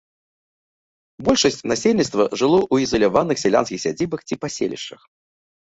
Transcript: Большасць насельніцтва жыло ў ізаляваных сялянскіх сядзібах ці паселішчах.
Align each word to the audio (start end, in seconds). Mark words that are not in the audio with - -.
Большасць 1.27 1.61
насельніцтва 1.71 2.27
жыло 2.43 2.59
ў 2.73 2.89
ізаляваных 2.89 3.37
сялянскіх 3.43 3.79
сядзібах 3.85 4.19
ці 4.27 4.35
паселішчах. 4.43 5.01